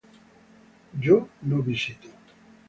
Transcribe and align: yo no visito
yo 1.03 1.17
no 1.47 1.57
visito 1.65 2.09